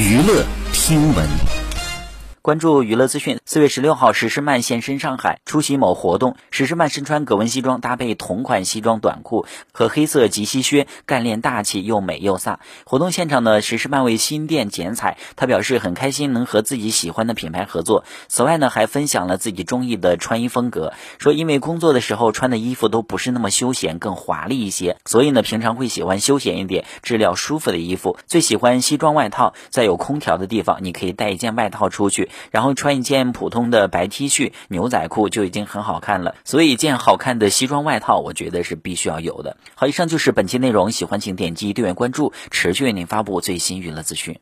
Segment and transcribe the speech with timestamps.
[0.00, 1.59] 娱乐听闻。
[2.42, 3.38] 关注娱乐资讯。
[3.44, 6.36] 四月十六号，石诗曼现身上海出席某活动。
[6.50, 12.56] 石诗曼身穿格纹西装，搭配同款西装短裤和黑色及膝靴，干练大气，又美又飒。
[12.86, 18.04] 活动现场呢，石诗曼为新店剪彩，他表示很开心能和自己喜欢的品牌合作。
[18.28, 28.16] 此外呢，还分享了自己中意的穿衣风格，说因为工作的时候穿的衣服都不是那么休闲，更华丽一些，所以呢，平常会喜欢休闲一点、质量舒服的衣服。
[28.26, 32.29] 最喜欢西装外套，在有空调的地方，你可以带一件外套出去。
[32.50, 39.56] 然后穿一件普通的白 T 恤、牛仔裤就已经很好看了，所以一件好看的西装外套，我觉得是必须要有的。
[39.74, 44.38] 好，以上就是本期内容，喜欢请点击订阅关注，持续为您发布最新娱乐资讯。